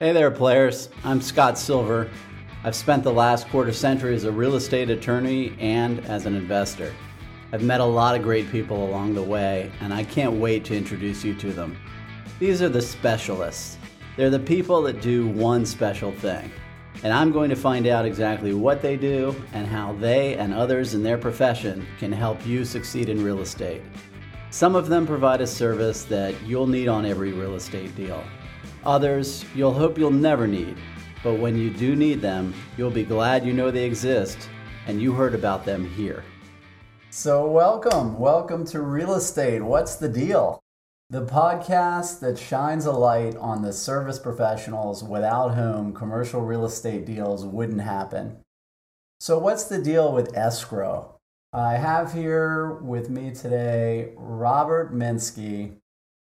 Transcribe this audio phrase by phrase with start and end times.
[0.00, 0.90] Hey there, players.
[1.02, 2.08] I'm Scott Silver.
[2.62, 6.94] I've spent the last quarter century as a real estate attorney and as an investor.
[7.52, 10.76] I've met a lot of great people along the way, and I can't wait to
[10.76, 11.76] introduce you to them.
[12.38, 13.76] These are the specialists.
[14.16, 16.48] They're the people that do one special thing.
[17.02, 20.94] And I'm going to find out exactly what they do and how they and others
[20.94, 23.82] in their profession can help you succeed in real estate.
[24.50, 28.22] Some of them provide a service that you'll need on every real estate deal.
[28.84, 30.76] Others you'll hope you'll never need,
[31.22, 34.48] but when you do need them, you'll be glad you know they exist
[34.86, 36.24] and you heard about them here.
[37.10, 39.62] So, welcome, welcome to Real Estate.
[39.62, 40.60] What's the deal?
[41.10, 47.06] The podcast that shines a light on the service professionals without whom commercial real estate
[47.06, 48.38] deals wouldn't happen.
[49.18, 51.16] So, what's the deal with escrow?
[51.52, 55.76] I have here with me today Robert Minsky,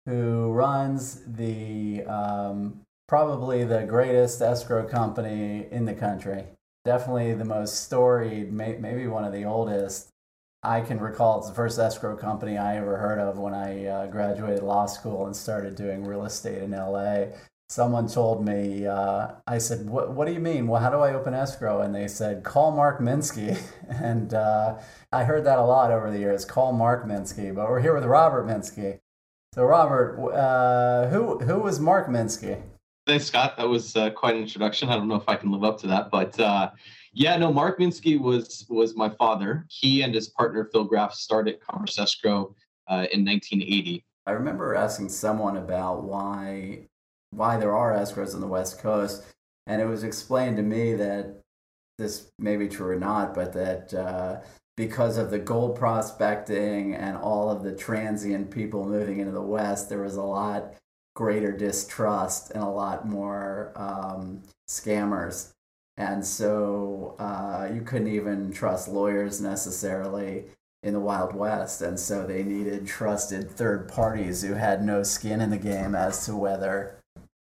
[0.06, 6.45] who runs the um, probably the greatest escrow company in the country.
[6.84, 10.10] Definitely the most storied, may, maybe one of the oldest.
[10.62, 14.07] I can recall it's the first escrow company I ever heard of when I uh,
[14.07, 17.37] graduated law school and started doing real estate in LA.
[17.68, 20.66] Someone told me, uh, I said, what, do you mean?
[20.66, 21.80] Well, how do I open escrow?
[21.82, 23.60] And they said, call Mark Minsky.
[23.88, 24.79] And uh,
[25.12, 27.54] I heard that a lot over the years call Mark Minsky.
[27.54, 29.01] But we're here with Robert Minsky.
[29.54, 32.62] So, Robert, uh, who who was Mark Minsky?
[33.06, 33.57] Thanks, Scott.
[33.57, 34.88] That was uh, quite an introduction.
[34.88, 36.70] I don't know if I can live up to that, but uh,
[37.12, 37.52] yeah, no.
[37.52, 39.66] Mark Minsky was was my father.
[39.68, 42.54] He and his partner Phil Graff started Commerce Escrow
[42.87, 44.04] uh, in 1980.
[44.26, 46.87] I remember asking someone about why
[47.30, 49.24] why there are escrows on the West Coast,
[49.66, 51.40] and it was explained to me that
[51.98, 54.42] this may be true or not, but that uh,
[54.80, 59.90] because of the gold prospecting and all of the transient people moving into the West,
[59.90, 60.73] there was a lot
[61.14, 65.53] greater distrust and a lot more um, scammers.
[65.98, 70.44] And so uh, you couldn't even trust lawyers necessarily
[70.82, 71.82] in the Wild West.
[71.82, 76.24] And so they needed trusted third parties who had no skin in the game as
[76.24, 76.96] to whether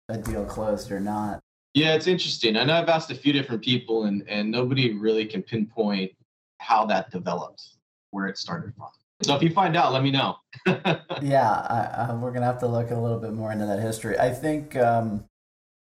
[0.09, 1.38] a deal closed or not.
[1.75, 2.56] Yeah, it's interesting.
[2.56, 6.12] I know I've asked a few different people, and, and nobody really can pinpoint
[6.60, 7.62] how that developed,
[8.10, 8.88] where it started from.
[9.22, 10.37] So if you find out, let me know.
[11.21, 14.19] yeah, I, I, we're gonna have to look a little bit more into that history.
[14.19, 15.25] I think um,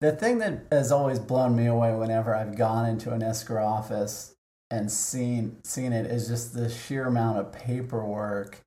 [0.01, 4.33] the thing that has always blown me away whenever I've gone into an escrow office
[4.69, 8.61] and seen seen it is just the sheer amount of paperwork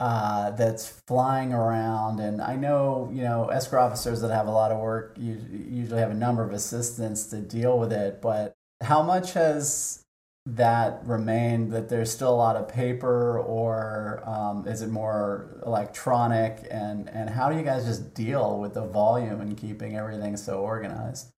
[0.00, 2.20] uh, that's flying around.
[2.20, 6.00] And I know you know escrow officers that have a lot of work you usually
[6.00, 10.04] have a number of assistants to deal with it, but how much has
[10.54, 16.66] that remain that there's still a lot of paper or um, is it more electronic?
[16.70, 20.60] And and how do you guys just deal with the volume and keeping everything so
[20.60, 21.30] organized?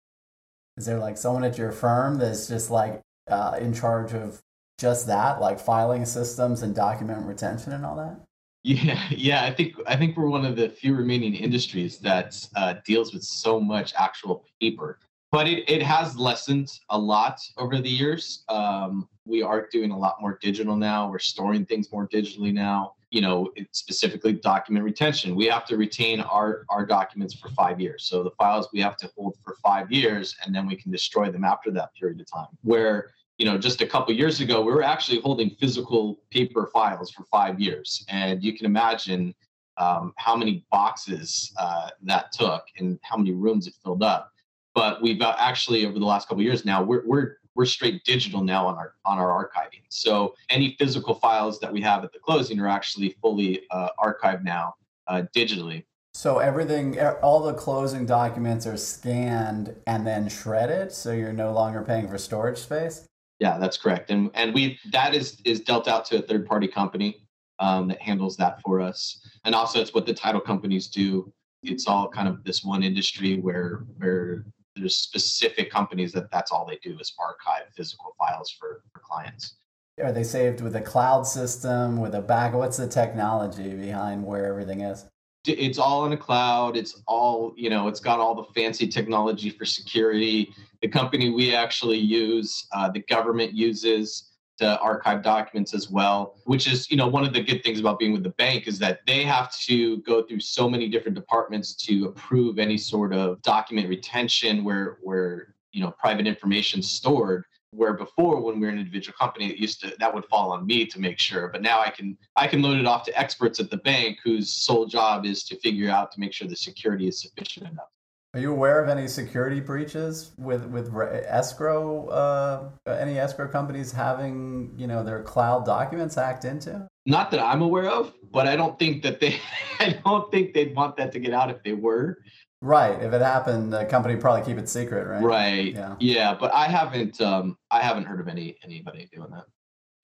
[0.78, 4.40] Is there like someone at your firm that's just like uh, in charge of
[4.78, 8.20] just that like filing systems and document retention and all that?
[8.62, 12.74] Yeah yeah i think i think we're one of the few remaining industries that uh,
[12.86, 15.00] deals with so much actual paper
[15.32, 18.44] but it, it has lessened a lot over the years.
[18.50, 21.10] Um, we are doing a lot more digital now.
[21.10, 22.94] We're storing things more digitally now.
[23.12, 25.36] You know, specifically document retention.
[25.36, 28.06] We have to retain our our documents for five years.
[28.06, 31.32] So the files we have to hold for five years, and then we can destroy
[31.32, 32.56] them after that period of time.
[32.62, 37.10] Where you know, just a couple years ago, we were actually holding physical paper files
[37.10, 39.34] for five years, and you can imagine
[39.78, 44.34] um, how many boxes uh, that took and how many rooms it filled up
[44.80, 48.66] but we've actually over the last couple years now we're, we're we're straight digital now
[48.66, 49.82] on our on our archiving.
[49.90, 54.46] So any physical files that we have at the closing are actually fully uh, archived
[54.46, 54.76] now
[55.08, 55.84] uh, digitally.
[56.14, 61.82] So everything all the closing documents are scanned and then shredded so you're no longer
[61.82, 63.06] paying for storage space?
[63.40, 64.10] Yeah that's correct.
[64.12, 67.28] And and we that is is dealt out to a third party company
[67.60, 69.20] um, that handles that for us.
[69.44, 71.34] And also it's what the title companies do.
[71.64, 74.46] It's all kind of this one industry where where
[74.80, 79.56] there's specific companies that that's all they do is archive physical files for, for clients.
[80.02, 82.54] Are they saved with a cloud system, with a back?
[82.54, 85.06] What's the technology behind where everything is?
[85.46, 86.78] It's all in a cloud.
[86.78, 90.54] It's all, you know, it's got all the fancy technology for security.
[90.82, 94.29] The company we actually use, uh, the government uses
[94.60, 97.98] to archive documents as well which is you know one of the good things about
[97.98, 101.74] being with the bank is that they have to go through so many different departments
[101.74, 107.94] to approve any sort of document retention where where you know private information stored where
[107.94, 110.86] before when we were an individual company it used to that would fall on me
[110.86, 111.50] to make sure.
[111.50, 114.54] But now i can i can load it off to experts at the bank whose
[114.54, 117.90] sole job is to figure out to make sure the security is sufficient enough
[118.36, 120.94] Are you aware of any security breaches with with
[121.26, 122.08] escrow?
[122.10, 126.88] Uh, any escrow companies having you know their cloud documents hacked into?
[127.08, 129.40] Not that I'm aware of, but I don't think that they.
[129.80, 132.20] I don't think they'd want that to get out if they were.
[132.62, 133.02] Right.
[133.02, 135.24] If it happened, the company would probably keep it secret, right?
[135.24, 135.74] Right.
[135.74, 135.96] Yeah.
[136.00, 137.20] Yeah, but I haven't.
[137.22, 139.46] Um, I haven't heard of any anybody doing that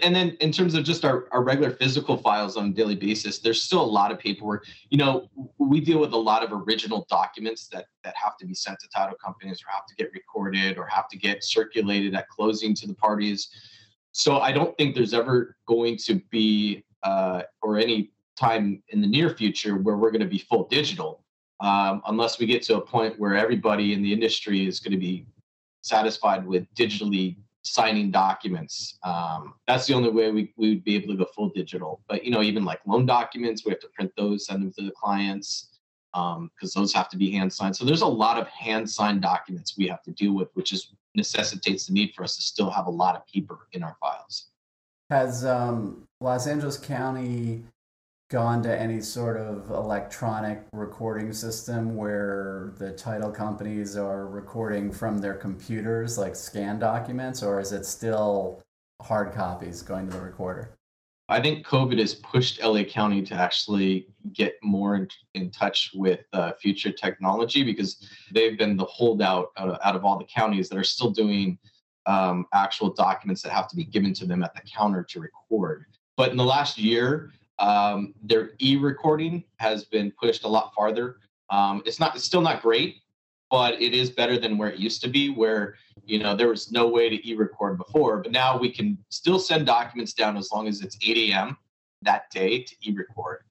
[0.03, 3.39] and then in terms of just our, our regular physical files on a daily basis
[3.39, 4.65] there's still a lot of paperwork.
[4.89, 8.53] You know we deal with a lot of original documents that that have to be
[8.53, 12.27] sent to title companies or have to get recorded or have to get circulated at
[12.29, 13.49] closing to the parties.
[14.11, 19.07] So i don't think there's ever going to be uh, or any time in the
[19.07, 21.23] near future where we're going to be full digital
[21.61, 24.97] um, unless we get to a point where everybody in the industry is going to
[24.97, 25.25] be
[25.81, 28.97] satisfied with digitally signing documents.
[29.03, 32.01] Um, that's the only way we, we would be able to go full digital.
[32.07, 34.85] But you know, even like loan documents, we have to print those, send them to
[34.85, 35.79] the clients
[36.13, 37.75] because um, those have to be hand signed.
[37.75, 40.93] So there's a lot of hand signed documents we have to deal with, which is
[41.15, 44.47] necessitates the need for us to still have a lot of paper in our files.
[45.09, 47.63] Has um, Los Angeles County
[48.29, 55.19] gone to any sort of electronic recording system where the title companies are recording from
[55.19, 58.63] their computers like scan documents or is it still
[59.01, 60.71] hard copies going to the recorder?
[61.29, 66.21] I think covid has pushed la county to actually get more in, in touch with
[66.33, 70.79] uh, future technology because they've been the holdout out, out of all the counties that
[70.79, 71.59] are still doing
[72.07, 75.85] um, actual documents that have to be given to them at the counter to record.
[76.17, 81.17] But in the last year um, their e-recording has been pushed a lot farther.
[81.49, 82.97] Um, it's not, it's still not great,
[83.49, 86.71] but it is better than where it used to be, where you know there was
[86.71, 88.17] no way to e-record before.
[88.21, 91.57] But now we can still send documents down as long as it's 8 a.m.
[92.01, 93.43] that day to e-record.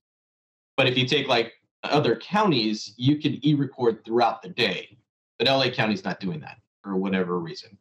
[0.77, 1.53] But if you take like
[1.85, 4.99] other counties, you can e-record throughout the day.
[5.39, 7.77] But LA County's not doing that for whatever reason.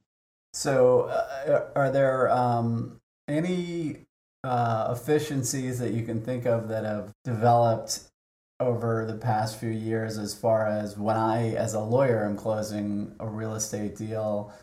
[0.54, 4.06] So, uh, are there um, any
[4.44, 8.02] uh, efficiencies that you can think of that have developed
[8.60, 13.16] over the past few years as far as when I, as a lawyer, am closing
[13.20, 14.54] a real estate deal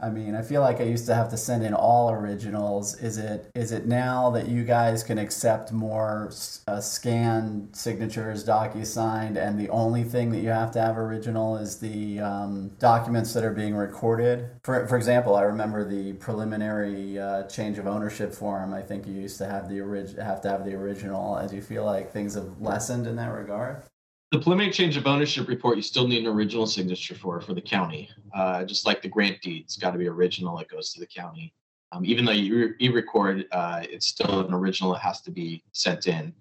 [0.00, 2.94] I mean, I feel like I used to have to send in all originals.
[3.02, 6.30] Is it is it now that you guys can accept more
[6.68, 11.80] uh, scanned signatures, DocuSigned, and the only thing that you have to have original is
[11.80, 14.48] the um, documents that are being recorded?
[14.62, 18.72] For for example, I remember the preliminary uh, change of ownership form.
[18.72, 21.36] I think you used to have the orig- have to have the original.
[21.36, 23.82] As you feel like things have lessened in that regard?
[24.30, 27.62] The preliminary change of ownership report, you still need an original signature for for the
[27.62, 28.10] county.
[28.34, 30.58] Uh, just like the grant deed, it's got to be original.
[30.58, 31.54] It goes to the county.
[31.92, 34.94] Um, even though you e-record, uh, it's still an original.
[34.94, 36.34] It has to be sent in.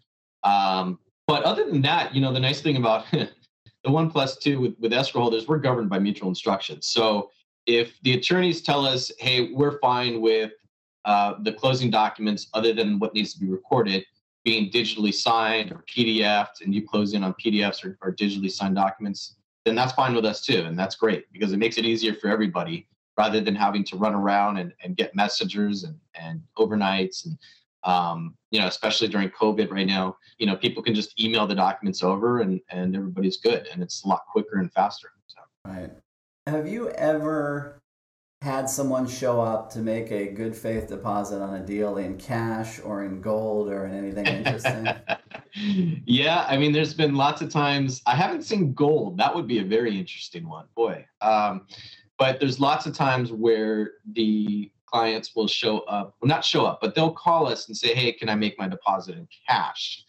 [0.43, 4.59] Um, but other than that, you know, the nice thing about the one plus two
[4.59, 6.87] with, with escrow holders, we're governed by mutual instructions.
[6.87, 7.31] So
[7.65, 10.51] if the attorneys tell us, hey, we're fine with
[11.05, 14.05] uh, the closing documents other than what needs to be recorded,
[14.47, 18.75] being digitally signed or PDFed and you close in on PDFs or, or digitally signed
[18.75, 19.35] documents,
[19.65, 20.61] then that's fine with us too.
[20.61, 24.15] And that's great because it makes it easier for everybody rather than having to run
[24.15, 27.37] around and, and get messengers and, and overnights and
[27.83, 31.55] um, you know, especially during COVID right now, you know, people can just email the
[31.55, 35.09] documents over and, and everybody's good and it's a lot quicker and faster.
[35.27, 35.41] So.
[35.65, 35.91] Right.
[36.47, 37.81] Have you ever
[38.41, 42.79] had someone show up to make a good faith deposit on a deal in cash
[42.79, 44.87] or in gold or in anything interesting?
[46.05, 49.17] yeah, I mean, there's been lots of times I haven't seen gold.
[49.17, 51.05] That would be a very interesting one, boy.
[51.21, 51.65] Um,
[52.19, 56.79] but there's lots of times where the clients will show up, well, not show up,
[56.79, 60.03] but they'll call us and say, "Hey, can I make my deposit in cash?"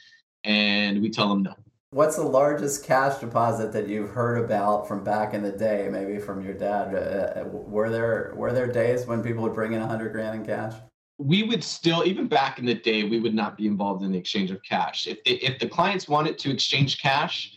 [0.44, 1.54] And we tell them no.
[1.90, 5.88] What's the largest cash deposit that you've heard about from back in the day?
[5.90, 6.94] Maybe from your dad.
[6.94, 10.40] Uh, uh were there were there days when people would bring in a hundred grand
[10.40, 10.74] in cash?
[11.16, 14.18] We would still, even back in the day, we would not be involved in the
[14.18, 15.06] exchange of cash.
[15.06, 17.56] If if the clients wanted to exchange cash,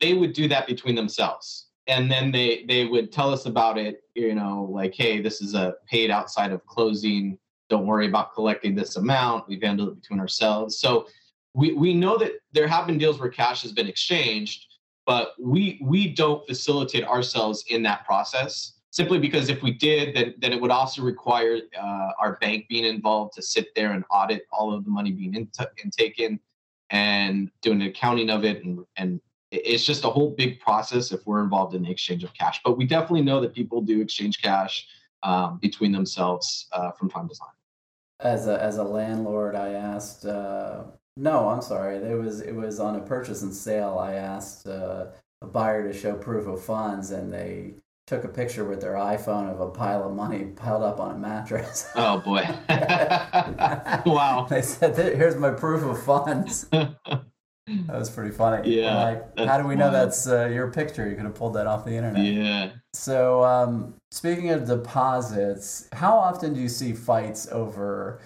[0.00, 4.02] they would do that between themselves, and then they they would tell us about it.
[4.16, 7.38] You know, like, hey, this is a paid outside of closing.
[7.70, 9.46] Don't worry about collecting this amount.
[9.46, 10.80] We've handled it between ourselves.
[10.80, 11.06] So
[11.54, 14.66] we, we know that there have been deals where cash has been exchanged,
[15.06, 20.34] but we we don't facilitate ourselves in that process simply because if we did, then
[20.38, 24.42] then it would also require uh, our bank being involved to sit there and audit
[24.52, 26.38] all of the money being in taken
[26.90, 31.26] and doing an accounting of it and and it's just a whole big process if
[31.26, 32.60] we're involved in the exchange of cash.
[32.62, 34.86] But we definitely know that people do exchange cash
[35.22, 37.48] um, between themselves uh, from time to time.
[38.20, 40.84] As a as a landlord, I asked uh,
[41.18, 41.96] no, I'm sorry.
[41.96, 43.98] It was it was on a purchase and sale.
[43.98, 45.06] I asked uh,
[45.42, 47.74] a buyer to show proof of funds and they
[48.06, 51.18] took a picture with their iPhone of a pile of money piled up on a
[51.18, 51.90] mattress.
[51.96, 52.42] Oh boy!
[54.06, 54.46] wow.
[54.48, 57.24] They said, "Here's my proof of funds." that
[57.88, 58.76] was pretty funny.
[58.76, 59.02] Yeah.
[59.36, 61.08] Like, how do we know that's uh, your picture?
[61.08, 62.24] You could have pulled that off the internet.
[62.24, 62.70] Yeah.
[62.94, 68.20] So, um, speaking of deposits, how often do you see fights over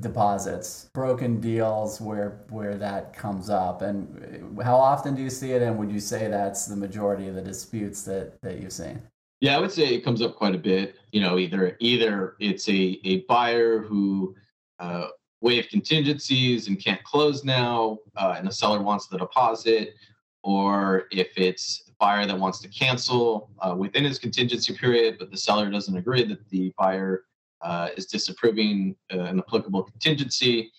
[0.00, 5.62] deposits, broken deals where where that comes up, and how often do you see it?
[5.62, 9.02] And would you say that's the majority of the disputes that that you've seen?
[9.40, 10.96] Yeah, I would say it comes up quite a bit.
[11.10, 14.34] You know, either either it's a a buyer who
[14.78, 15.08] uh,
[15.40, 19.94] waive contingencies and can't close now, uh, and the seller wants the deposit,
[20.42, 25.30] or if it's a buyer that wants to cancel uh, within his contingency period, but
[25.30, 27.24] the seller doesn't agree that the buyer
[27.62, 30.72] uh, is disapproving uh, an applicable contingency.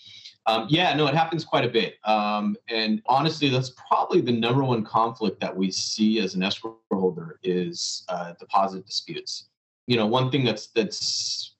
[0.45, 1.95] Um, yeah, no, it happens quite a bit.
[2.03, 6.77] Um, and honestly, that's probably the number one conflict that we see as an escrow
[6.91, 9.49] holder is uh, deposit disputes.
[9.87, 11.52] You know, one thing that's that's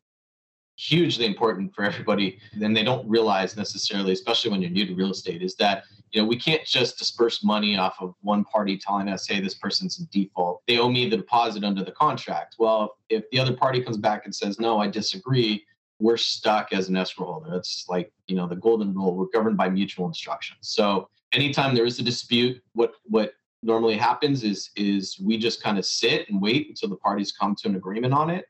[0.83, 5.11] hugely important for everybody, and they don't realize necessarily, especially when you're new to real
[5.11, 9.07] estate, is that you know we can't just disperse money off of one party telling
[9.07, 10.61] us, "Hey, this person's in default.
[10.67, 14.25] They owe me the deposit under the contract." Well, if the other party comes back
[14.25, 15.65] and says, "No, I disagree,"
[15.99, 17.55] we're stuck as an escrow holder.
[17.55, 19.15] It's like you know the golden rule.
[19.15, 20.57] We're governed by mutual instruction.
[20.61, 25.77] So anytime there is a dispute, what what normally happens is is we just kind
[25.77, 28.45] of sit and wait until the parties come to an agreement on it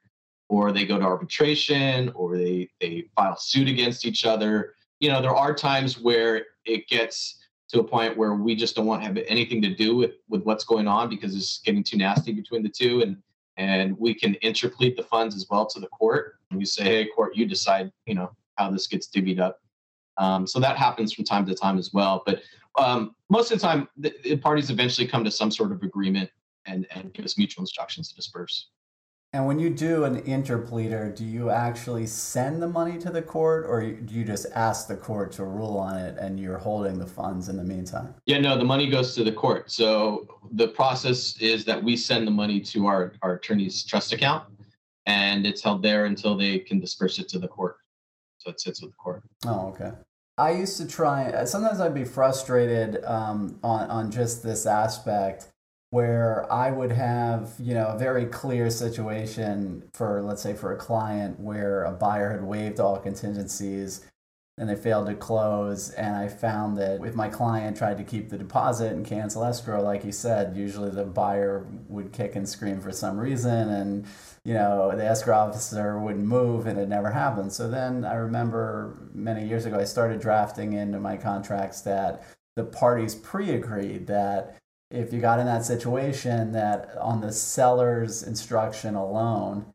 [0.54, 4.76] or they go to arbitration or they they file suit against each other.
[5.00, 8.86] You know there are times where it gets to a point where we just don't
[8.86, 11.98] want to have anything to do with with what's going on because it's getting too
[11.98, 13.18] nasty between the two and
[13.58, 16.36] and we can interplead the funds as well to the court.
[16.52, 18.30] And we say hey court you decide you know
[18.60, 19.60] how this gets divvied up.
[20.18, 22.22] Um, so that happens from time to time as well.
[22.28, 22.44] But
[22.78, 26.30] um, most of the time the, the parties eventually come to some sort of agreement
[26.68, 28.68] and and give us mutual instructions to disperse
[29.34, 33.66] and when you do an interpleader, do you actually send the money to the court
[33.68, 37.08] or do you just ask the court to rule on it and you're holding the
[37.08, 38.14] funds in the meantime?
[38.28, 39.72] Yeah, no, the money goes to the court.
[39.72, 44.48] So the process is that we send the money to our, our attorney's trust account
[45.08, 47.78] and it's held there until they can disperse it to the court.
[48.38, 49.24] So it sits with the court.
[49.48, 49.94] Oh, okay.
[50.38, 55.48] I used to try, sometimes I'd be frustrated um, on, on just this aspect
[55.94, 60.76] where I would have, you know, a very clear situation for, let's say, for a
[60.76, 64.04] client where a buyer had waived all contingencies
[64.58, 65.92] and they failed to close.
[65.92, 69.84] And I found that if my client tried to keep the deposit and cancel escrow,
[69.84, 73.70] like you said, usually the buyer would kick and scream for some reason.
[73.70, 74.08] And,
[74.44, 77.54] you know, the escrow officer wouldn't move and it never happened.
[77.54, 82.24] So then I remember many years ago, I started drafting into my contracts that
[82.56, 84.58] the parties pre agreed that
[84.94, 89.66] if you got in that situation that on the seller's instruction alone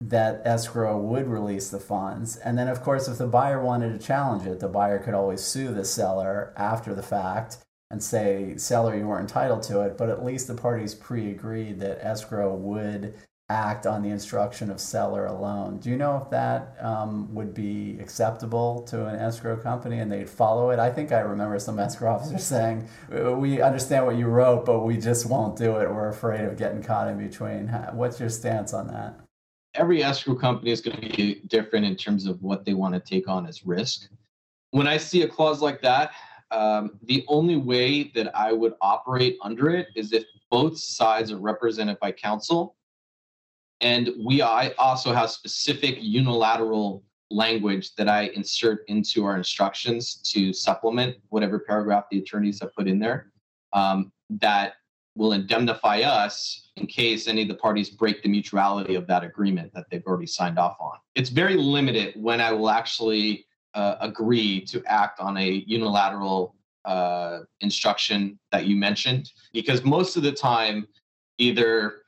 [0.00, 2.38] that escrow would release the funds.
[2.38, 5.42] And then of course if the buyer wanted to challenge it the buyer could always
[5.42, 7.58] sue the seller after the fact
[7.90, 9.98] and say seller you weren't entitled to it.
[9.98, 13.14] But at least the parties pre-agreed that escrow would
[13.50, 15.78] act on the instruction of seller alone.
[15.78, 20.30] Do you know if that um, would be acceptable to an escrow company and they'd
[20.30, 20.78] follow it?
[20.78, 24.96] I think I remember some escrow officers saying, "We understand what you wrote, but we
[24.96, 25.90] just won't do it.
[25.90, 29.18] We're afraid of getting caught in between." What's your stance on that?
[29.74, 33.00] Every escrow company is going to be different in terms of what they want to
[33.00, 34.08] take on as risk.
[34.70, 36.12] When I see a clause like that,
[36.52, 41.38] um, the only way that I would operate under it is if both sides are
[41.38, 42.76] represented by counsel
[43.80, 50.52] and we I also have specific unilateral language that I insert into our instructions to
[50.52, 53.32] supplement whatever paragraph the attorneys have put in there
[53.72, 54.74] um, that
[55.16, 59.72] will indemnify us in case any of the parties break the mutuality of that agreement
[59.74, 60.98] that they've already signed off on.
[61.14, 67.40] It's very limited when I will actually uh, agree to act on a unilateral uh,
[67.60, 70.88] instruction that you mentioned, because most of the time,
[71.38, 72.02] either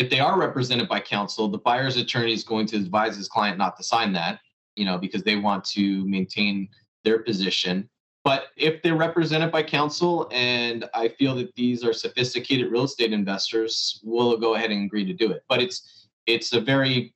[0.00, 3.58] if they are represented by counsel, the buyer's attorney is going to advise his client
[3.58, 4.40] not to sign that,
[4.74, 6.66] you know, because they want to maintain
[7.04, 7.86] their position.
[8.24, 13.12] But if they're represented by counsel and I feel that these are sophisticated real estate
[13.12, 15.44] investors, we'll go ahead and agree to do it.
[15.50, 17.14] But it's it's a very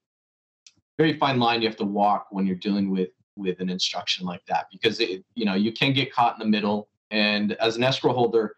[0.98, 4.44] very fine line you have to walk when you're dealing with with an instruction like
[4.46, 7.82] that because it, you know you can get caught in the middle and as an
[7.82, 8.56] escrow holder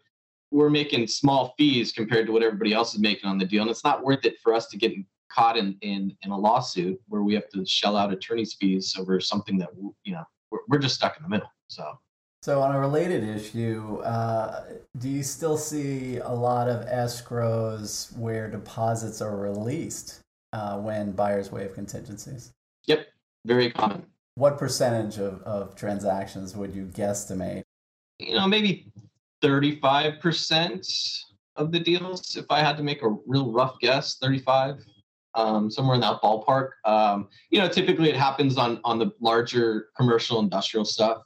[0.51, 3.71] we're making small fees compared to what everybody else is making on the deal, and
[3.71, 4.93] it's not worth it for us to get
[5.31, 9.21] caught in in, in a lawsuit where we have to shell out attorney's fees over
[9.21, 9.69] something that
[10.05, 11.51] you know we're, we're just stuck in the middle.
[11.69, 11.99] So
[12.43, 14.65] So, on a related issue, uh,
[14.99, 20.21] do you still see a lot of escrows where deposits are released
[20.53, 22.53] uh, when buyers waive contingencies?
[22.87, 23.07] Yep,
[23.45, 24.07] very common.
[24.37, 27.63] What percentage of, of transactions would you guesstimate?
[28.19, 28.93] You know, maybe
[29.43, 31.21] 35%
[31.57, 34.85] of the deals, if I had to make a real rough guess, 35,
[35.37, 36.71] um, somewhere in that ballpark.
[36.85, 41.23] Um, you know, typically it happens on on the larger commercial industrial stuff,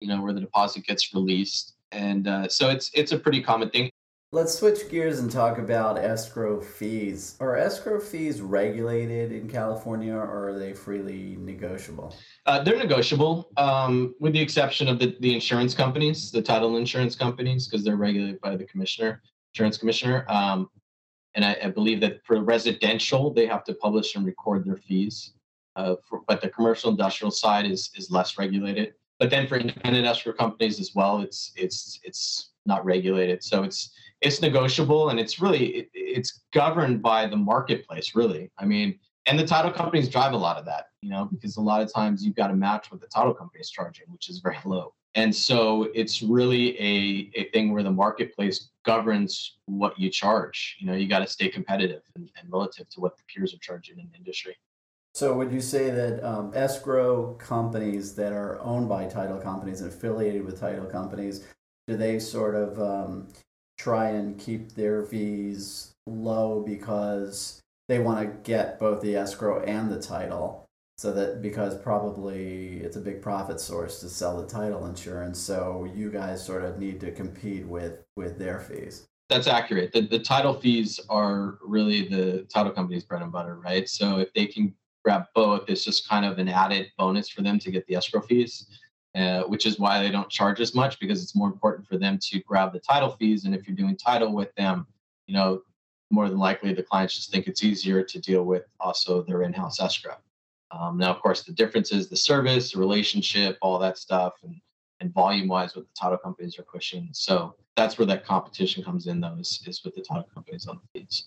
[0.00, 1.74] you know, where the deposit gets released.
[1.92, 3.90] And uh, so it's it's a pretty common thing.
[4.34, 7.36] Let's switch gears and talk about escrow fees.
[7.38, 12.16] Are escrow fees regulated in California or are they freely negotiable?
[12.46, 17.14] Uh, they're negotiable, um, with the exception of the, the insurance companies, the title insurance
[17.14, 19.20] companies, because they're regulated by the commissioner,
[19.52, 20.24] insurance commissioner.
[20.30, 20.70] Um,
[21.34, 25.34] and I, I, believe that for residential, they have to publish and record their fees.
[25.76, 28.94] Uh, for, but the commercial industrial side is is less regulated.
[29.18, 33.42] But then for independent escrow companies as well, it's it's it's not regulated.
[33.42, 33.90] So it's
[34.22, 38.50] it's negotiable and it's really it, it's governed by the marketplace really.
[38.58, 41.60] I mean and the title companies drive a lot of that you know because a
[41.60, 44.38] lot of times you've got to match what the title company is charging which is
[44.38, 44.94] very low.
[45.14, 50.76] And so it's really a, a thing where the marketplace governs what you charge.
[50.80, 53.58] You know you got to stay competitive and, and, relative to what the peers are
[53.58, 54.56] charging in the industry.
[55.14, 59.92] So would you say that um, escrow companies that are owned by title companies and
[59.92, 61.44] affiliated with title companies
[61.86, 63.28] do they sort of um,
[63.82, 69.90] try and keep their fees low because they want to get both the escrow and
[69.90, 70.64] the title
[70.96, 75.90] so that because probably it's a big profit source to sell the title insurance so
[75.96, 79.04] you guys sort of need to compete with with their fees.
[79.28, 79.92] That's accurate.
[79.92, 83.88] The, the title fees are really the title company's bread and butter right?
[83.88, 84.74] So if they can
[85.04, 88.20] grab both it's just kind of an added bonus for them to get the escrow
[88.20, 88.68] fees
[89.14, 92.18] uh, which is why they don't charge as much because it's more important for them
[92.22, 93.44] to grab the title fees.
[93.44, 94.86] And if you're doing title with them,
[95.26, 95.62] you know,
[96.10, 99.80] more than likely the clients just think it's easier to deal with also their in-house
[99.80, 100.16] escrow.
[100.70, 104.60] Um, now, of course, the difference is the service, the relationship, all that stuff, and
[105.00, 107.08] and volume-wise, what the title companies are pushing.
[107.10, 110.78] So that's where that competition comes in, though, is, is with the title companies on
[110.80, 111.24] the fees.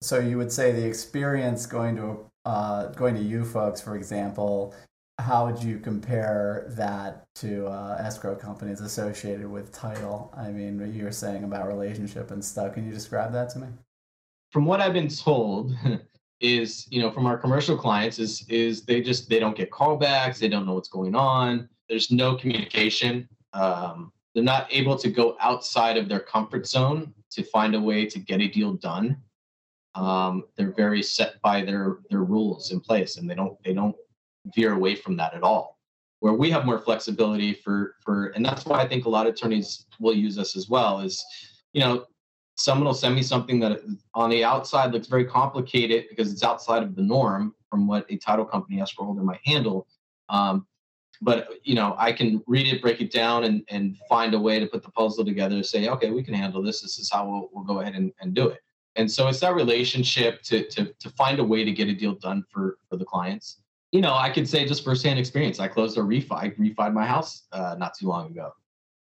[0.00, 4.72] So you would say the experience going to uh, going to you folks, for example,
[5.18, 10.32] how would you compare that to uh, escrow companies associated with title?
[10.36, 12.74] I mean, what you were saying about relationship and stuff.
[12.74, 13.66] Can you describe that to me?
[14.52, 15.74] From what I've been told,
[16.40, 20.38] is you know from our commercial clients is is they just they don't get callbacks.
[20.38, 21.68] They don't know what's going on.
[21.88, 23.28] There's no communication.
[23.52, 28.06] Um, they're not able to go outside of their comfort zone to find a way
[28.06, 29.16] to get a deal done.
[29.94, 33.96] Um, they're very set by their their rules in place, and they don't they don't
[34.54, 35.78] veer away from that at all.
[36.20, 39.34] Where we have more flexibility for for, and that's why I think a lot of
[39.34, 41.00] attorneys will use us as well.
[41.00, 41.24] Is
[41.72, 42.06] you know,
[42.56, 43.80] someone will send me something that
[44.14, 48.16] on the outside looks very complicated because it's outside of the norm from what a
[48.16, 49.86] title company escrow holder might handle.
[50.28, 50.66] Um,
[51.20, 54.58] but you know, I can read it, break it down, and and find a way
[54.58, 55.62] to put the puzzle together.
[55.62, 56.80] Say, okay, we can handle this.
[56.80, 58.60] This is how we'll, we'll go ahead and, and do it.
[58.96, 62.14] And so it's that relationship to to to find a way to get a deal
[62.14, 63.60] done for for the clients
[63.92, 65.60] you know, I could say just firsthand experience.
[65.60, 68.52] I closed a refi, refied my house uh, not too long ago.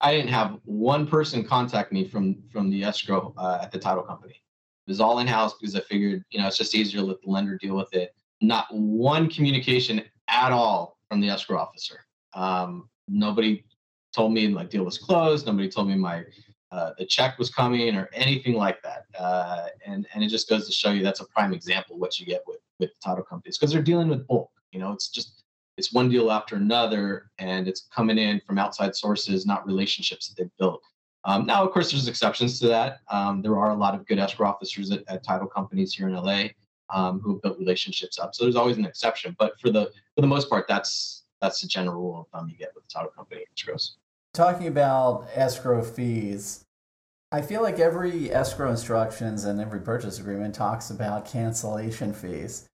[0.01, 4.03] I didn't have one person contact me from from the escrow uh, at the title
[4.03, 4.35] company.
[4.35, 7.21] It was all in house because I figured, you know, it's just easier to let
[7.21, 8.15] the lender deal with it.
[8.41, 12.05] Not one communication at all from the escrow officer.
[12.33, 13.65] Um, nobody
[14.15, 15.45] told me like deal was closed.
[15.45, 16.23] Nobody told me my
[16.71, 19.05] uh, the check was coming or anything like that.
[19.19, 22.25] Uh, and and it just goes to show you that's a prime example what you
[22.25, 24.49] get with with title companies because they're dealing with bulk.
[24.71, 25.43] You know, it's just
[25.77, 30.35] it's one deal after another, and it's coming in from outside sources, not relationships that
[30.37, 30.81] they've built.
[31.25, 32.99] Um, now, of course, there's exceptions to that.
[33.09, 36.15] Um, there are a lot of good escrow officers at, at title companies here in
[36.15, 36.47] LA
[36.89, 38.33] um, who have built relationships up.
[38.33, 41.67] So there's always an exception, but for the for the most part, that's that's the
[41.67, 43.91] general rule of thumb you get with the title company escrows.
[44.33, 46.63] Talking about escrow fees,
[47.31, 52.68] I feel like every escrow instructions and every purchase agreement talks about cancellation fees.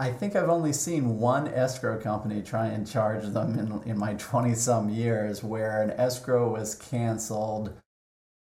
[0.00, 4.14] I think I've only seen one escrow company try and charge them in, in my
[4.18, 7.74] 20 some years where an escrow was canceled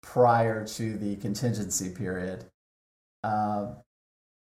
[0.04, 2.46] prior to the contingency period.
[3.24, 3.74] Uh,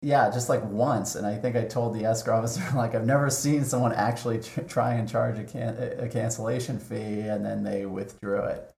[0.00, 1.14] yeah, just like once.
[1.14, 4.62] And I think I told the escrow officer, like, I've never seen someone actually tr-
[4.62, 8.72] try and charge a, can- a cancellation fee and then they withdrew it.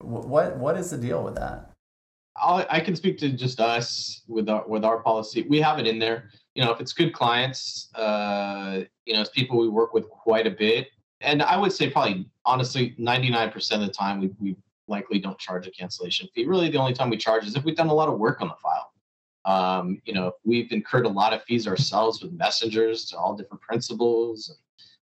[0.00, 1.72] what, what is the deal with that?
[2.40, 5.44] I'll, i can speak to just us with our with our policy.
[5.48, 6.30] We have it in there.
[6.58, 10.44] You know, if it's good clients, uh, you know, it's people we work with quite
[10.44, 10.88] a bit.
[11.20, 14.56] and I would say probably honestly 99% of the time we, we
[14.88, 16.46] likely don't charge a cancellation fee.
[16.46, 18.48] Really, the only time we charge is if we've done a lot of work on
[18.48, 18.90] the file.
[19.44, 23.62] Um, you know, we've incurred a lot of fees ourselves with messengers to all different
[23.62, 24.58] principals, and,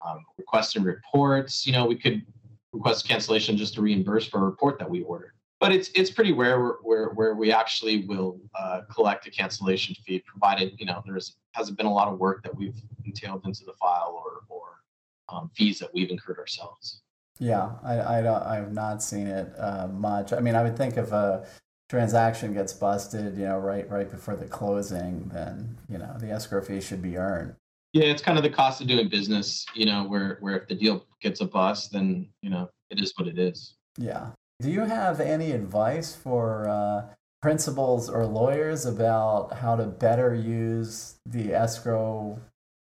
[0.06, 1.66] um, requesting reports.
[1.66, 2.26] You know, we could
[2.74, 5.32] request cancellation just to reimburse for a report that we ordered.
[5.60, 9.96] But it's it's pretty rare where where, where we actually will uh, collect a cancellation
[10.06, 13.65] fee, provided you know there's hasn't been a lot of work that we've entailed into
[13.65, 14.84] the file or or
[15.30, 17.02] um, fees that we've incurred ourselves.
[17.39, 20.34] Yeah, I, I, I have not seen it uh, much.
[20.34, 21.46] I mean, I would think if a
[21.89, 26.62] transaction gets busted, you know, right right before the closing, then you know the escrow
[26.62, 27.56] fee should be earned.
[27.93, 29.65] Yeah, it's kind of the cost of doing business.
[29.74, 33.13] You know, where where if the deal gets a bust, then you know it is
[33.17, 33.76] what it is.
[33.98, 34.30] Yeah.
[34.60, 41.20] Do you have any advice for uh, principals or lawyers about how to better use
[41.28, 42.39] the escrow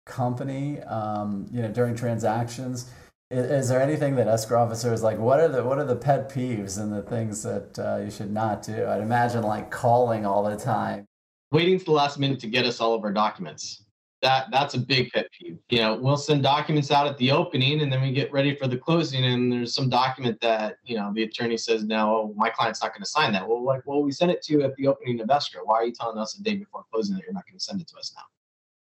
[0.06, 2.92] company, um, you know, during transactions?
[3.30, 5.18] Is, is, there anything that escrow officers like?
[5.18, 8.32] What are the what are the pet peeves and the things that uh, you should
[8.32, 8.86] not do?
[8.86, 11.06] I'd imagine like calling all the time,
[11.54, 13.86] waiting to the last minute to get us all of our documents.
[14.22, 15.58] That that's a big pet peeve.
[15.70, 18.68] You know, we'll send documents out at the opening, and then we get ready for
[18.68, 22.84] the closing, and there's some document that you know the attorney says, "No, my client's
[22.84, 24.86] not going to sign that." Well, like, well, we sent it to you at the
[24.86, 25.62] opening of escrow.
[25.66, 27.82] Why are you telling us a day before closing that you're not going to send
[27.82, 28.24] it to us now?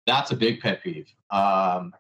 [0.06, 1.14] That's a big pet peeve.
[1.30, 1.92] Um,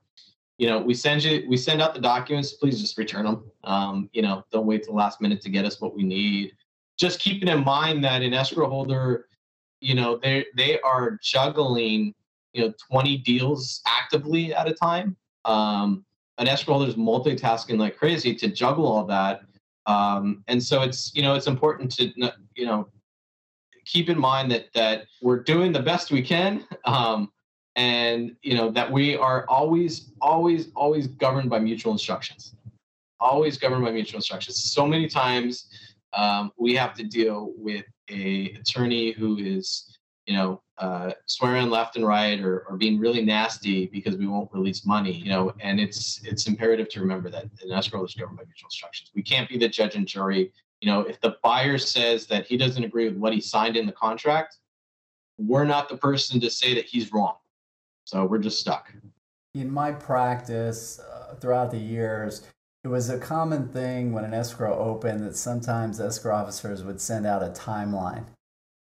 [0.58, 2.52] you know, we send you, we send out the documents.
[2.52, 3.50] Please just return them.
[3.64, 6.52] Um, you know, don't wait till the last minute to get us what we need.
[6.98, 9.28] Just keeping in mind that an escrow holder,
[9.80, 12.14] you know, they they are juggling,
[12.52, 15.16] you know, 20 deals actively at a time.
[15.44, 16.04] Um,
[16.38, 19.42] an escrow holder is multitasking like crazy to juggle all that.
[19.86, 22.12] Um, and so it's, you know, it's important to,
[22.56, 22.88] you know,
[23.84, 26.64] keep in mind that that we're doing the best we can.
[26.84, 27.30] Um,
[27.76, 32.54] and you know that we are always always always governed by mutual instructions
[33.20, 35.66] always governed by mutual instructions so many times
[36.12, 41.96] um, we have to deal with a attorney who is you know uh, swearing left
[41.96, 45.78] and right or, or being really nasty because we won't release money you know and
[45.78, 49.10] it's it's imperative to remember that an escrow is governed by mutual instructions.
[49.14, 50.52] We can't be the judge and jury.
[50.80, 53.86] You know if the buyer says that he doesn't agree with what he signed in
[53.86, 54.56] the contract
[55.40, 57.36] we're not the person to say that he's wrong.
[58.04, 58.92] So we're just stuck.
[59.54, 62.46] In my practice uh, throughout the years,
[62.84, 67.26] it was a common thing when an escrow opened that sometimes escrow officers would send
[67.26, 68.24] out a timeline,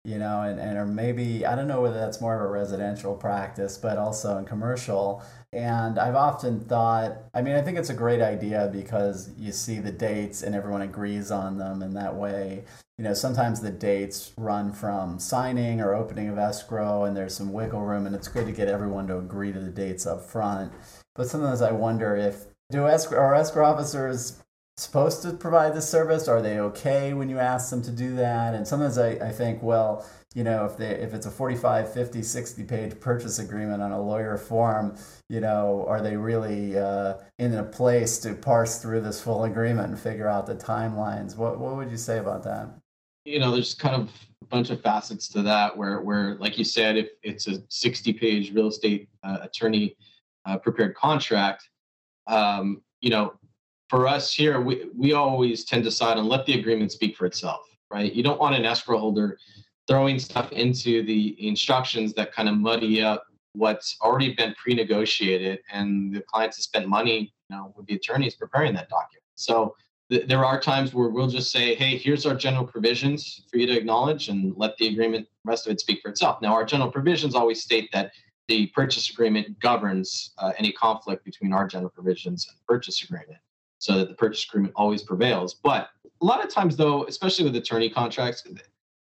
[0.06, 3.16] you know, and, and or maybe, I don't know whether that's more of a residential
[3.16, 5.20] practice, but also in commercial.
[5.52, 9.80] And I've often thought, I mean, I think it's a great idea because you see
[9.80, 11.82] the dates and everyone agrees on them.
[11.82, 12.62] And that way,
[12.96, 17.52] you know, sometimes the dates run from signing or opening of escrow and there's some
[17.52, 20.72] wiggle room and it's good to get everyone to agree to the dates up front.
[21.16, 24.40] But sometimes I wonder if, do escrow, are escrow officers
[24.78, 26.28] supposed to provide this service?
[26.28, 28.54] Are they okay when you ask them to do that?
[28.54, 32.22] And sometimes I, I think, well, you know, if they if it's a 45, 50,
[32.22, 34.94] 60 page purchase agreement on a lawyer form,
[35.30, 39.88] you know, are they really uh, in a place to parse through this full agreement
[39.88, 41.36] and figure out the timelines?
[41.36, 42.68] What what would you say about that?
[43.24, 44.10] You know, there's kind of
[44.42, 48.12] a bunch of facets to that where where like you said, if it's a 60
[48.12, 49.96] page real estate uh, attorney
[50.44, 51.66] uh, prepared contract,
[52.26, 53.32] um, you know,
[53.88, 57.26] for us here, we, we always tend to side and let the agreement speak for
[57.26, 58.12] itself, right?
[58.12, 59.38] You don't want an escrow holder
[59.86, 66.14] throwing stuff into the instructions that kind of muddy up what's already been pre-negotiated and
[66.14, 69.22] the clients have spent money you know with the attorneys preparing that document.
[69.34, 69.74] So
[70.10, 73.66] th- there are times where we'll just say hey here's our general provisions for you
[73.66, 76.42] to acknowledge and let the agreement rest of it speak for itself.
[76.42, 78.10] Now our general provisions always state that
[78.48, 83.38] the purchase agreement governs uh, any conflict between our general provisions and the purchase agreement
[83.86, 87.56] so that the purchase agreement always prevails but a lot of times though especially with
[87.56, 88.42] attorney contracts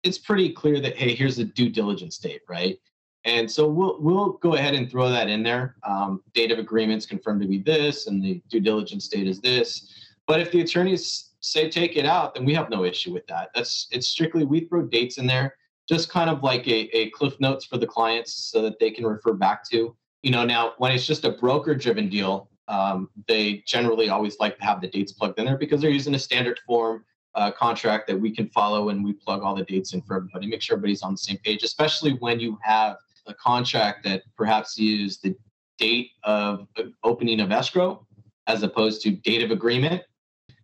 [0.03, 2.79] it's pretty clear that hey, here's the due diligence date, right?
[3.23, 5.75] And so we'll we'll go ahead and throw that in there.
[5.83, 9.93] Um, date of agreements confirmed to be this, and the due diligence date is this.
[10.27, 13.49] But if the attorneys say take it out, then we have no issue with that.
[13.53, 15.55] That's it's strictly we throw dates in there,
[15.87, 19.05] just kind of like a, a cliff notes for the clients so that they can
[19.05, 19.95] refer back to.
[20.23, 24.57] You know, now when it's just a broker driven deal, um, they generally always like
[24.57, 27.03] to have the dates plugged in there because they're using a standard form
[27.35, 30.47] uh, contract that we can follow and we plug all the dates in for everybody,
[30.47, 32.95] make sure everybody's on the same page, especially when you have
[33.27, 35.35] a contract that perhaps uses the
[35.77, 36.67] date of
[37.03, 38.07] opening of escrow
[38.47, 40.01] as opposed to date of agreement,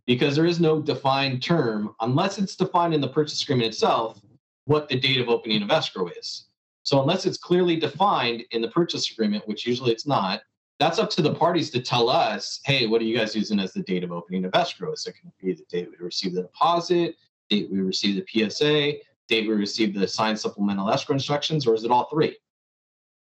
[0.06, 4.22] because there is no defined term unless it's defined in the purchase agreement itself
[4.66, 6.48] what the date of opening of escrow is.
[6.84, 10.42] So unless it's clearly defined in the purchase agreement, which usually it's not,
[10.80, 13.74] that's up to the parties to tell us, hey, what are you guys using as
[13.74, 14.92] the date of opening of escrow?
[14.92, 17.16] Is it going to be the date we receive the deposit,
[17.50, 18.94] date we receive the PSA,
[19.28, 22.38] date we receive the signed supplemental escrow instructions, or is it all three?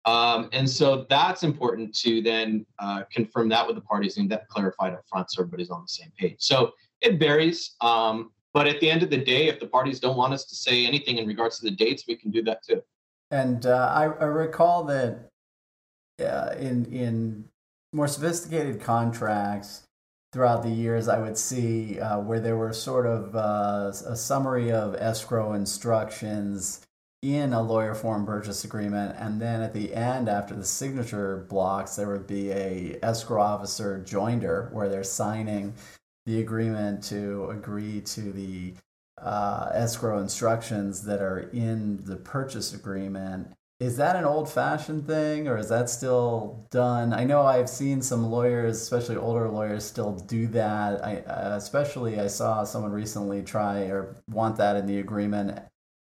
[0.06, 4.48] Um, and so that's important to then uh, confirm that with the parties and that
[4.50, 6.36] clarified up front so everybody's on the same page.
[6.40, 7.76] So it varies.
[7.82, 10.56] Um, but at the end of the day, if the parties don't want us to
[10.56, 12.82] say anything in regards to the dates, we can do that too.
[13.32, 15.30] And uh, I, I, recall that
[16.20, 17.46] uh, in in
[17.94, 19.84] more sophisticated contracts
[20.34, 24.72] throughout the years, I would see uh, where there were sort of uh, a summary
[24.72, 26.86] of escrow instructions
[27.22, 31.96] in a lawyer form purchase agreement, and then at the end, after the signature blocks,
[31.96, 35.74] there would be a escrow officer joinder where they're signing
[36.26, 38.74] the agreement to agree to the
[39.22, 43.54] uh, escrow instructions that are in the purchase agreement.
[43.82, 47.12] Is that an old fashioned thing or is that still done?
[47.12, 51.04] I know I've seen some lawyers, especially older lawyers, still do that.
[51.04, 55.60] I, uh, especially, I saw someone recently try or want that in the agreement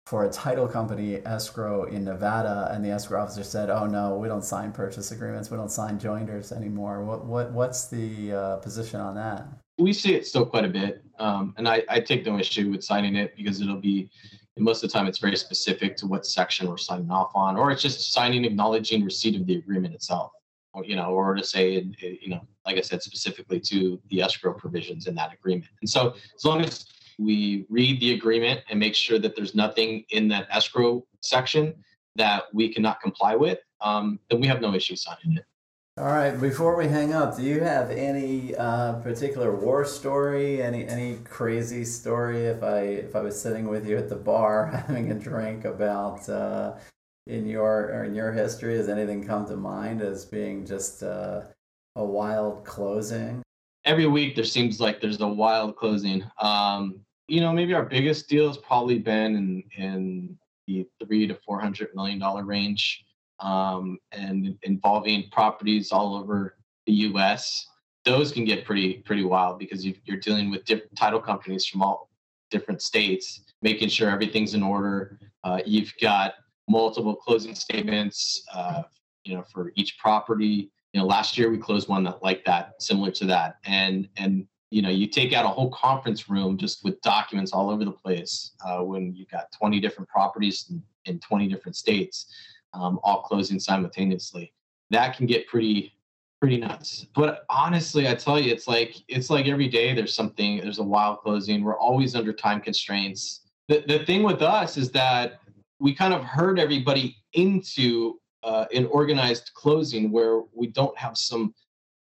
[0.06, 4.28] for a title company escrow in Nevada, and the escrow officer said, "Oh no, we
[4.28, 5.50] don't sign purchase agreements.
[5.50, 9.48] We don't sign joinders anymore." What what what's the uh, position on that?
[9.78, 12.84] We see it still quite a bit, um, and I, I take no issue with
[12.84, 14.08] signing it because it'll be
[14.58, 17.70] most of the time it's very specific to what section we're signing off on, or
[17.70, 20.32] it's just signing acknowledging receipt of the agreement itself,
[20.72, 24.54] or you know, or to say you know, like I said, specifically to the escrow
[24.54, 25.70] provisions in that agreement.
[25.80, 26.86] And so as long as
[27.18, 31.74] we read the agreement and make sure that there's nothing in that escrow section
[32.14, 35.44] that we cannot comply with, um, then we have no issue signing it.
[35.98, 36.38] All right.
[36.38, 40.60] Before we hang up, do you have any uh, particular war story?
[40.62, 42.44] Any any crazy story?
[42.44, 46.28] If I if I was sitting with you at the bar having a drink about
[46.28, 46.74] uh,
[47.26, 51.44] in your in your history, has anything come to mind as being just uh,
[51.94, 53.40] a wild closing?
[53.86, 56.22] Every week there seems like there's a wild closing.
[56.42, 61.34] Um, you know, maybe our biggest deal has probably been in in the three to
[61.36, 63.05] four hundred million dollar range,
[63.40, 67.66] um, and involving properties all over the U.S.
[68.04, 71.82] Those can get pretty pretty wild because you, are dealing with different title companies from
[71.82, 72.10] all
[72.50, 75.18] different states, making sure everything's in order.
[75.44, 76.34] Uh, you've got
[76.68, 78.82] multiple closing statements, uh,
[79.24, 80.70] you know, for each property.
[80.92, 84.46] You know, last year we closed one that like that, similar to that, and and
[84.70, 87.92] you know you take out a whole conference room just with documents all over the
[87.92, 92.26] place uh, when you've got 20 different properties in, in 20 different states
[92.74, 94.52] um, all closing simultaneously.
[94.90, 95.92] That can get pretty
[96.40, 97.06] pretty nuts.
[97.14, 100.84] But honestly i tell you it's like it's like every day there's something there's a
[100.84, 101.64] wild closing.
[101.64, 103.42] We're always under time constraints.
[103.68, 105.40] The, the thing with us is that
[105.80, 111.54] we kind of herd everybody into uh, an organized closing where we don't have some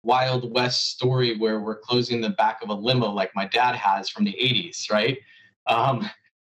[0.05, 4.07] Wild West story where we're closing the back of a limo like my dad has
[4.07, 5.17] from the 80s, right?
[5.65, 6.07] Um,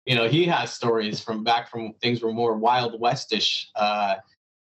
[0.05, 4.15] you know, he has stories from back from things were more Wild Westish uh,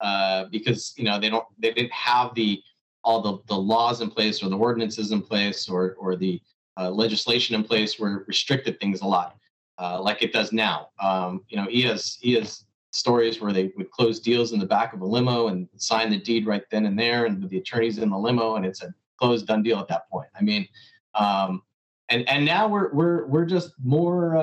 [0.01, 2.61] uh, because you know they don't they didn't have the
[3.03, 6.41] all the, the laws in place or the ordinances in place or or the
[6.77, 9.35] uh, legislation in place where restricted things a lot
[9.81, 10.89] uh, like it does now.
[11.01, 14.65] Um, you know, he has he has stories where they would close deals in the
[14.65, 17.97] back of a limo and sign the deed right then and there, and the attorneys
[17.97, 20.27] in the limo, and it's a closed done deal at that point.
[20.35, 20.67] I mean,
[21.15, 21.63] um,
[22.09, 24.37] and and now we're we're we're just more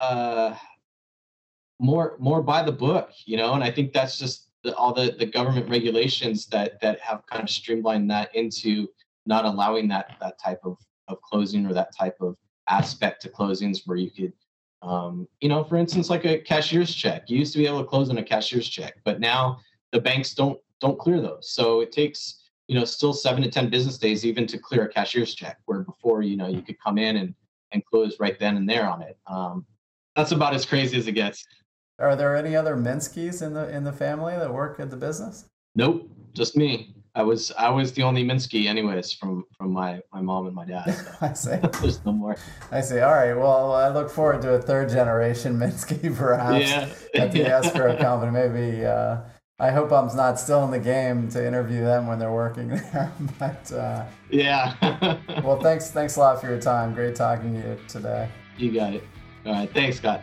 [0.00, 0.54] uh,
[1.78, 5.14] more more by the book, you know, and I think that's just the, all the
[5.18, 8.88] the government regulations that that have kind of streamlined that into
[9.26, 10.76] not allowing that that type of
[11.08, 12.36] of closing or that type of
[12.68, 14.32] aspect to closings where you could
[14.82, 17.28] um, you know, for instance, like a cashier's check.
[17.28, 19.60] You used to be able to close on a cashier's check, but now
[19.92, 21.50] the banks don't don't clear those.
[21.50, 24.88] So it takes you know still seven to ten business days even to clear a
[24.88, 27.34] cashier's check, where before you know you could come in and
[27.72, 29.18] and close right then and there on it.
[29.26, 29.66] Um,
[30.20, 31.46] that's about as crazy as it gets.
[31.98, 35.46] Are there any other Minskys in the in the family that work at the business?
[35.74, 36.94] Nope, just me.
[37.14, 40.64] I was I was the only Minsky, anyways, from from my my mom and my
[40.64, 40.94] dad.
[40.94, 41.12] So.
[41.22, 41.56] I see.
[41.80, 42.36] There's no more.
[42.70, 43.00] I see.
[43.00, 43.34] All right.
[43.34, 47.22] Well, I look forward to a third generation Minsky, perhaps yeah.
[47.22, 48.30] at the escrow company.
[48.32, 48.84] Maybe.
[48.84, 49.18] Uh,
[49.58, 53.12] I hope I'm not still in the game to interview them when they're working there.
[53.38, 54.74] but uh, yeah.
[55.44, 55.90] well, thanks.
[55.90, 56.94] Thanks a lot for your time.
[56.94, 58.28] Great talking to you today.
[58.56, 59.04] You got it.
[59.46, 59.72] All right.
[59.72, 60.22] Thanks, Scott.